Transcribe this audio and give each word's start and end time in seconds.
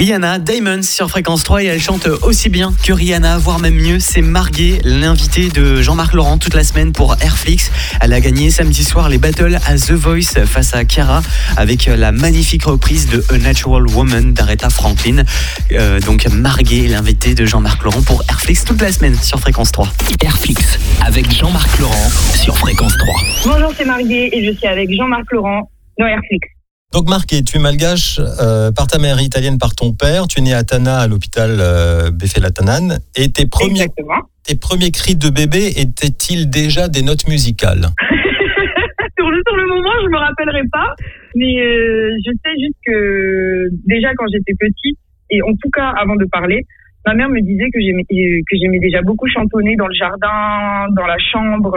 Rihanna 0.00 0.38
Diamonds 0.38 0.82
sur 0.82 1.10
Fréquence 1.10 1.44
3 1.44 1.62
et 1.62 1.66
elle 1.66 1.78
chante 1.78 2.06
aussi 2.22 2.48
bien 2.48 2.72
que 2.86 2.90
Rihanna, 2.90 3.36
voire 3.36 3.58
même 3.58 3.74
mieux. 3.74 3.98
C'est 4.00 4.22
Marguet, 4.22 4.80
l'invité 4.82 5.50
de 5.50 5.82
Jean-Marc 5.82 6.14
Laurent 6.14 6.38
toute 6.38 6.54
la 6.54 6.64
semaine 6.64 6.92
pour 6.92 7.16
Airflix. 7.20 7.70
Elle 8.00 8.14
a 8.14 8.20
gagné 8.22 8.48
samedi 8.48 8.82
soir 8.82 9.10
les 9.10 9.18
battles 9.18 9.58
à 9.66 9.76
The 9.76 9.90
Voice 9.90 10.46
face 10.46 10.74
à 10.74 10.84
Chiara 10.88 11.20
avec 11.58 11.84
la 11.84 12.12
magnifique 12.12 12.64
reprise 12.64 13.10
de 13.10 13.22
A 13.28 13.36
Natural 13.36 13.86
Woman 13.88 14.32
d'Aretha 14.32 14.70
Franklin. 14.70 15.24
Euh, 15.72 16.00
donc 16.00 16.26
Marguet, 16.28 16.88
l'invité 16.88 17.34
de 17.34 17.44
Jean-Marc 17.44 17.82
Laurent 17.82 18.00
pour 18.00 18.22
Airflix 18.30 18.64
toute 18.64 18.80
la 18.80 18.92
semaine 18.92 19.16
sur 19.16 19.38
Fréquence 19.38 19.70
3. 19.70 19.86
Airflix 20.24 20.78
avec 21.04 21.30
Jean-Marc 21.30 21.78
Laurent 21.78 22.10
sur 22.42 22.56
Fréquence 22.56 22.96
3. 23.44 23.52
Bonjour, 23.52 23.74
c'est 23.76 23.84
Marguet 23.84 24.30
et 24.32 24.46
je 24.46 24.56
suis 24.56 24.66
avec 24.66 24.90
Jean-Marc 24.90 25.30
Laurent 25.30 25.70
dans 25.98 26.06
Airflix. 26.06 26.48
Donc 26.92 27.08
Marc, 27.08 27.28
tu 27.28 27.56
es 27.56 27.60
malgache 27.60 28.18
euh, 28.18 28.72
par 28.72 28.88
ta 28.88 28.98
mère 28.98 29.22
italienne, 29.22 29.58
par 29.58 29.76
ton 29.76 29.94
père. 29.94 30.26
Tu 30.26 30.40
es 30.40 30.42
né 30.42 30.54
à 30.54 30.64
Tana, 30.64 30.98
à 30.98 31.06
l'hôpital 31.06 31.58
euh. 31.60 32.10
Et 33.16 33.30
tes 33.30 33.46
premiers, 33.46 33.86
Exactement. 33.86 34.26
tes 34.42 34.56
premiers 34.58 34.90
cris 34.90 35.14
de 35.14 35.30
bébé 35.30 35.70
étaient-ils 35.78 36.50
déjà 36.50 36.88
des 36.88 37.02
notes 37.02 37.28
musicales? 37.28 37.86
Sur, 39.18 39.28
le, 39.30 39.42
sur 39.46 39.54
le 39.56 39.66
moment, 39.66 39.92
je 40.02 40.08
me 40.08 40.16
rappellerai 40.16 40.62
pas, 40.72 40.94
mais 41.34 41.60
euh, 41.60 42.10
je 42.24 42.32
sais 42.42 42.54
juste 42.58 42.78
que 42.86 43.68
déjà 43.86 44.14
quand 44.16 44.24
j'étais 44.32 44.54
petite, 44.58 44.98
et 45.28 45.42
en 45.42 45.52
tout 45.60 45.68
cas 45.74 45.92
avant 46.00 46.16
de 46.16 46.24
parler, 46.24 46.64
ma 47.04 47.12
mère 47.12 47.28
me 47.28 47.40
disait 47.42 47.68
que 47.70 47.80
j'aimais 47.80 48.04
que 48.08 48.56
j'aimais 48.58 48.78
déjà 48.78 49.02
beaucoup 49.02 49.28
chantonner 49.28 49.76
dans 49.76 49.88
le 49.88 49.94
jardin, 49.94 50.86
dans 50.96 51.06
la 51.06 51.18
chambre. 51.18 51.76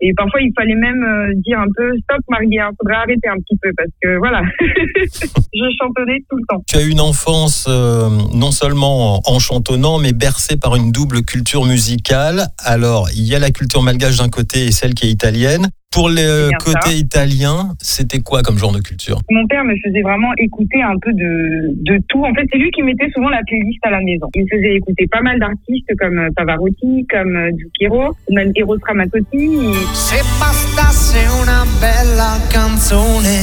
Et 0.00 0.12
parfois, 0.14 0.40
il 0.40 0.52
fallait 0.54 0.74
même 0.74 1.02
euh, 1.02 1.32
dire 1.44 1.58
un 1.58 1.68
peu 1.74 1.90
stop, 2.02 2.20
Marie, 2.28 2.48
il 2.50 2.62
faudrait 2.78 2.96
arrêter 2.96 3.28
un 3.28 3.36
petit 3.36 3.56
peu 3.62 3.70
parce 3.76 3.90
que 4.02 4.18
voilà, 4.18 4.42
je 4.60 5.76
chantonnais 5.78 6.18
tout 6.28 6.36
le 6.36 6.42
temps. 6.48 6.62
Tu 6.66 6.76
as 6.76 6.82
eu 6.82 6.90
une 6.90 7.00
enfance 7.00 7.66
euh, 7.68 8.08
non 8.34 8.50
seulement 8.50 9.16
en, 9.16 9.20
en 9.24 9.38
chantonnant, 9.38 9.98
mais 9.98 10.12
bercée 10.12 10.56
par 10.56 10.76
une 10.76 10.92
double 10.92 11.22
culture 11.22 11.64
musicale. 11.64 12.48
Alors, 12.58 13.08
il 13.14 13.24
y 13.24 13.34
a 13.34 13.38
la 13.38 13.50
culture 13.50 13.82
malgache 13.82 14.18
d'un 14.18 14.28
côté 14.28 14.66
et 14.66 14.72
celle 14.72 14.94
qui 14.94 15.06
est 15.06 15.10
italienne. 15.10 15.68
Pour 15.96 16.10
le 16.10 16.50
côté 16.58 16.90
ça. 16.90 16.92
italien, 16.92 17.74
c'était 17.80 18.20
quoi 18.20 18.42
comme 18.42 18.58
genre 18.58 18.72
de 18.72 18.80
culture? 18.80 19.18
Mon 19.30 19.46
père 19.46 19.64
me 19.64 19.74
faisait 19.82 20.02
vraiment 20.02 20.32
écouter 20.36 20.82
un 20.82 20.98
peu 21.00 21.12
de, 21.12 21.72
de 21.72 21.98
tout. 22.08 22.22
En 22.22 22.34
fait, 22.34 22.44
c'est 22.52 22.58
lui 22.58 22.70
qui 22.70 22.82
mettait 22.82 23.08
souvent 23.14 23.30
la 23.30 23.40
playlist 23.46 23.80
à 23.82 23.90
la 23.90 24.00
maison. 24.00 24.28
Il 24.34 24.42
me 24.42 24.48
faisait 24.48 24.74
écouter 24.76 25.06
pas 25.10 25.22
mal 25.22 25.38
d'artistes 25.40 25.90
comme 25.98 26.18
euh, 26.18 26.28
Pavarotti, 26.36 27.06
comme 27.10 27.34
euh, 27.34 27.50
Zucchero, 27.56 28.14
même 28.30 28.52
Eros 28.54 28.76
Ramazzotti. 28.86 29.58
Se 29.94 30.20
bastasse 30.38 31.16
una 31.42 31.64
bella 31.80 32.38
canzone 32.52 33.40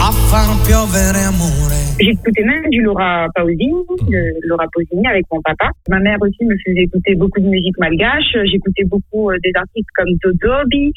a 0.00 0.12
far 0.28 0.56
piovere 0.66 1.24
amore. 1.24 1.77
J'écoutais 2.00 2.44
même 2.44 2.68
du 2.70 2.82
Laura 2.82 3.26
Pausini, 3.34 3.72
de 4.08 4.46
Laura 4.46 4.66
Pausini 4.72 5.06
avec 5.06 5.24
mon 5.32 5.40
papa. 5.42 5.70
Ma 5.88 5.98
mère 5.98 6.18
aussi 6.20 6.44
me 6.44 6.54
faisait 6.64 6.82
écouter 6.82 7.14
beaucoup 7.14 7.40
de 7.40 7.48
musique 7.48 7.76
malgache. 7.78 8.36
J'écoutais 8.44 8.84
beaucoup 8.84 9.30
euh, 9.30 9.36
des 9.42 9.50
artistes 9.54 9.88
comme 9.96 10.08
Dodobi, 10.22 10.92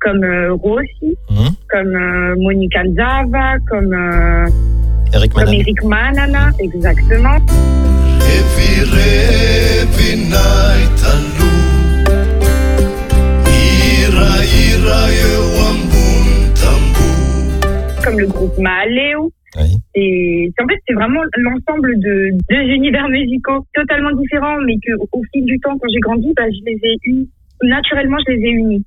comme 0.00 0.22
euh, 0.24 0.52
Rossi, 0.54 1.16
Hum 1.30 1.48
comme 1.70 1.94
euh, 1.94 2.34
Monica 2.36 2.82
Zava, 2.94 3.56
comme, 3.70 3.94
euh, 3.94 4.46
Eric 5.14 5.32
comme 5.32 5.44
Manan. 5.44 5.58
Eric 5.58 5.84
Manana, 5.84 6.50
exactement. 6.60 7.38
Comme 18.12 18.20
le 18.20 18.26
groupe 18.26 18.58
Maaleu. 18.58 19.30
Oui. 19.56 19.76
Et 19.94 20.52
en 20.62 20.66
fait, 20.66 20.80
c'est 20.88 20.94
vraiment 20.94 21.20
l'ensemble 21.36 21.98
de 21.98 22.30
deux 22.50 22.74
univers 22.74 23.08
musicaux 23.08 23.66
totalement 23.74 24.10
différents, 24.12 24.58
mais 24.66 24.76
que 24.76 24.92
au 25.12 25.22
fil 25.32 25.44
du 25.44 25.58
temps, 25.60 25.76
quand 25.78 25.88
j'ai 25.92 26.00
grandi, 26.00 26.32
bah, 26.36 26.44
je 26.48 26.70
les 26.70 26.78
ai 26.82 26.96
unis. 27.04 27.28
Naturellement, 27.62 28.16
je 28.26 28.32
les 28.32 28.40
ai 28.40 28.50
unis. 28.50 28.84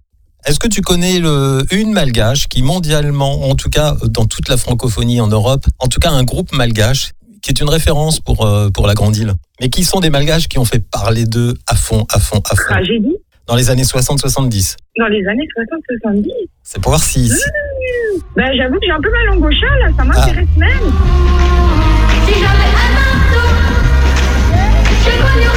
Est-ce 0.47 0.59
que 0.59 0.67
tu 0.67 0.81
connais 0.81 1.19
le, 1.19 1.63
une 1.71 1.91
malgache 1.91 2.47
qui 2.47 2.61
mondialement, 2.61 3.49
en 3.49 3.55
tout 3.55 3.69
cas 3.69 3.95
dans 4.09 4.25
toute 4.25 4.47
la 4.47 4.57
francophonie 4.57 5.19
en 5.19 5.27
Europe, 5.27 5.65
en 5.79 5.87
tout 5.87 5.99
cas 5.99 6.11
un 6.11 6.23
groupe 6.23 6.51
malgache 6.53 7.11
qui 7.41 7.51
est 7.51 7.61
une 7.61 7.69
référence 7.69 8.19
pour, 8.19 8.45
euh, 8.45 8.69
pour 8.69 8.87
la 8.87 8.95
Grande 8.95 9.15
Île, 9.15 9.33
mais 9.61 9.69
qui 9.69 9.83
sont 9.83 9.99
des 9.99 10.09
malgaches 10.09 10.47
qui 10.47 10.57
ont 10.57 10.65
fait 10.65 10.83
parler 10.91 11.25
d'eux 11.25 11.53
à 11.67 11.75
fond, 11.75 12.05
à 12.11 12.19
fond, 12.19 12.41
à 12.49 12.55
fond, 12.55 12.63
Tragédie 12.69 13.15
dans 13.47 13.55
les 13.55 13.69
années 13.69 13.83
60-70. 13.83 14.75
dans 14.97 15.07
les 15.07 15.25
années 15.27 15.47
60-70. 16.03 16.27
C'est 16.63 16.81
pour 16.81 16.91
voir 16.91 17.03
si, 17.03 17.29
si- 17.29 17.35
Bah, 18.35 18.43
j'avoue 18.57 18.75
que 18.79 18.85
j'ai 18.85 18.91
un 18.91 19.01
peu 19.01 19.11
mal 19.11 19.29
en 19.37 19.39
gaucha, 19.39 19.67
là, 19.81 19.87
ça 19.97 20.03
m'intéresse 20.03 20.47
même. 20.57 20.69
Si 22.25 22.33
j'avais 22.33 22.69
un 22.73 22.89
marteau, 22.95 23.49
je 25.03 25.09
le 25.11 25.17
jour, 25.43 25.53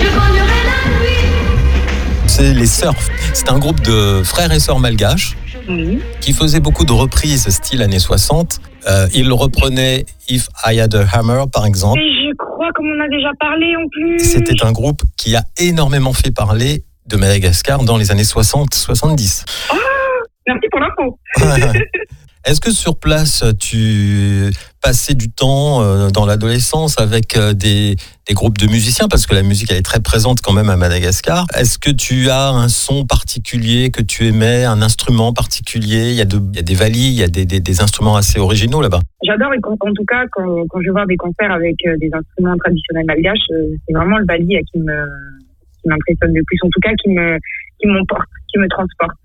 je 0.00 0.06
la 0.06 0.42
nuit. 1.00 1.24
c'est 2.26 2.52
les 2.52 2.66
Surf. 2.66 3.08
C'est 3.32 3.50
un 3.50 3.58
groupe 3.58 3.80
de 3.80 4.22
frères 4.22 4.52
et 4.52 4.60
sœurs 4.60 4.80
malgaches 4.80 5.36
Oui. 5.68 6.00
qui 6.20 6.32
faisait 6.32 6.60
beaucoup 6.60 6.84
de 6.84 6.92
reprises 6.92 7.48
style 7.48 7.82
années 7.82 7.98
60. 7.98 8.60
Euh, 8.86 9.06
ils 9.14 9.32
reprenaient 9.32 10.04
If 10.28 10.48
I 10.66 10.80
Had 10.80 10.94
a 10.94 11.04
Hammer, 11.12 11.44
par 11.52 11.64
exemple. 11.66 11.98
Et 12.00 12.28
je 12.28 12.34
crois, 12.36 12.70
comme 12.74 12.86
on 12.86 13.00
a 13.00 13.08
déjà 13.08 13.30
parlé 13.40 13.74
en 13.76 13.88
plus. 13.90 14.18
C'était 14.18 14.64
un 14.64 14.72
groupe 14.72 15.02
qui 15.16 15.34
a 15.36 15.42
énormément 15.58 16.12
fait 16.12 16.30
parler 16.30 16.84
de 17.06 17.16
Madagascar 17.16 17.82
dans 17.84 17.96
les 17.96 18.10
années 18.10 18.22
60-70. 18.22 19.44
Merci 20.46 20.68
pour 20.70 20.80
l'info. 20.80 21.18
Est-ce 22.44 22.60
que 22.60 22.70
sur 22.70 22.98
place, 22.98 23.42
tu 23.58 24.50
passais 24.82 25.14
du 25.14 25.30
temps 25.30 25.82
euh, 25.82 26.10
dans 26.10 26.26
l'adolescence 26.26 27.00
avec 27.00 27.38
euh, 27.38 27.54
des, 27.54 27.96
des 28.28 28.34
groupes 28.34 28.58
de 28.58 28.66
musiciens? 28.66 29.08
Parce 29.08 29.26
que 29.26 29.34
la 29.34 29.42
musique, 29.42 29.70
elle 29.70 29.78
est 29.78 29.82
très 29.82 30.00
présente 30.00 30.42
quand 30.42 30.52
même 30.52 30.68
à 30.68 30.76
Madagascar. 30.76 31.46
Est-ce 31.56 31.78
que 31.78 31.90
tu 31.90 32.28
as 32.28 32.50
un 32.50 32.68
son 32.68 33.06
particulier 33.06 33.90
que 33.90 34.02
tu 34.02 34.26
aimais, 34.26 34.64
un 34.64 34.82
instrument 34.82 35.32
particulier? 35.32 36.10
Il 36.10 36.16
y, 36.16 36.20
a 36.20 36.26
de- 36.26 36.36
il 36.52 36.56
y 36.56 36.58
a 36.58 36.62
des 36.62 36.74
valises, 36.74 37.14
il 37.16 37.20
y 37.20 37.22
a 37.22 37.28
des, 37.28 37.46
des- 37.46 37.60
des 37.60 37.80
instruments 37.80 38.16
assez 38.16 38.38
originaux 38.38 38.82
là-bas. 38.82 39.00
J'adore, 39.26 39.52
en 39.80 39.92
tout 39.94 40.04
cas, 40.06 40.24
quand, 40.32 40.64
quand 40.68 40.80
je 40.84 40.90
voir 40.90 41.06
des 41.06 41.16
concerts 41.16 41.50
avec 41.50 41.76
euh, 41.86 41.96
des 41.98 42.10
instruments 42.12 42.56
traditionnels 42.62 43.06
malgaches, 43.06 43.46
c'est 43.48 43.94
vraiment 43.94 44.18
le 44.18 44.26
euh, 44.28 44.64
qui 44.70 44.80
qui 45.80 45.88
m'impressionne 45.88 46.32
le 46.34 46.42
plus, 46.46 46.58
en 46.62 46.68
tout 46.68 46.80
cas 46.82 46.90
qui 47.02 47.08
qui 47.80 47.86
m'emporte, 47.88 48.28
qui 48.52 48.58
me 48.58 48.68
transporte. 48.68 49.16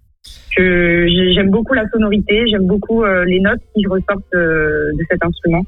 J'aime 0.59 1.49
beaucoup 1.51 1.73
la 1.73 1.87
sonorité, 1.89 2.43
j'aime 2.51 2.67
beaucoup 2.67 3.03
euh, 3.03 3.23
les 3.25 3.39
notes 3.39 3.61
qui 3.73 3.85
ressortent 3.87 4.33
euh, 4.33 4.91
de 4.93 5.05
cet 5.09 5.23
instrument. 5.23 5.61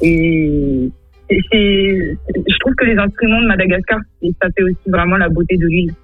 Et 0.00 0.90
c'est, 1.28 2.16
je 2.30 2.58
trouve 2.60 2.74
que 2.74 2.84
les 2.84 2.96
instruments 2.96 3.42
de 3.42 3.46
Madagascar, 3.46 3.98
ça 4.42 4.48
fait 4.56 4.62
aussi 4.62 4.88
vraiment 4.88 5.16
la 5.16 5.28
beauté 5.28 5.56
de 5.56 5.66
l'île. 5.66 5.94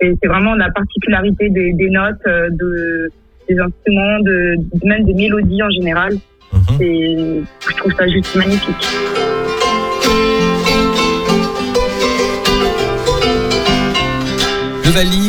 C'est 0.00 0.28
vraiment 0.28 0.54
la 0.54 0.70
particularité 0.70 1.48
des, 1.48 1.72
des 1.72 1.88
notes, 1.88 2.16
euh, 2.26 2.50
de, 2.50 3.10
des 3.48 3.58
instruments, 3.58 4.20
de, 4.20 4.56
même 4.84 5.04
des 5.04 5.14
mélodies 5.14 5.62
en 5.62 5.70
général. 5.70 6.14
Mhm. 6.52 6.82
Et 6.82 7.42
je 7.70 7.76
trouve 7.76 7.92
ça 7.94 8.06
juste 8.06 8.36
magnifique. 8.36 8.86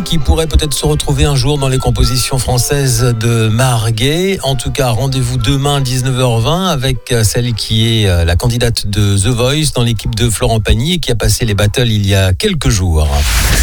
Qui 0.06 0.18
pourrait 0.18 0.48
peut-être 0.48 0.74
se 0.74 0.86
retrouver 0.86 1.26
un 1.26 1.36
jour 1.36 1.58
dans 1.58 1.68
les 1.68 1.78
compositions 1.78 2.38
françaises 2.38 3.14
de 3.20 3.50
Marguet. 3.50 4.40
En 4.44 4.56
tout 4.56 4.72
cas, 4.72 4.92
rendez-vous 4.92 5.36
demain 5.38 5.82
19h20 5.82 6.70
avec 6.70 7.12
euh, 7.12 7.26
celle 7.26 7.54
qui 7.54 7.86
est 7.86 8.08
euh, 8.08 8.24
la 8.24 8.38
candidate 8.38 8.88
de 8.88 9.18
The 9.18 9.28
Voice 9.28 9.74
dans 9.76 9.84
l'équipe 9.84 10.16
de 10.16 10.30
Florent 10.30 10.62
Pagny 10.62 10.94
et 10.94 11.00
qui 11.00 11.12
a 11.12 11.16
passé 11.16 11.44
les 11.44 11.54
battles 11.54 11.90
il 11.90 12.08
y 12.08 12.16
a 12.16 12.32
quelques 12.32 12.70
jours. 12.70 13.10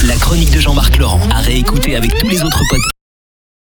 La 0.07 0.17
chronique 0.17 0.55
de 0.55 0.61
Jean-Marc 0.61 0.99
Laurent 0.99 1.27
à 1.35 1.41
réécouter 1.41 1.97
avec 1.97 2.15
tous 2.19 2.29
les 2.29 2.43
autres 2.43 2.61
podcasts. 2.69 3.04